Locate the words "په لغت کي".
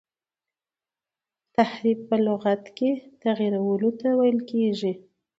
2.09-2.89